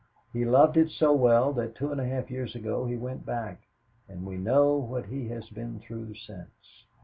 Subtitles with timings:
[0.33, 3.67] He loved it so well that two and a half years ago he went back,
[4.09, 6.85] and we know what he has been through since.